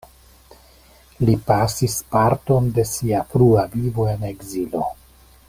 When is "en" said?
4.15-4.27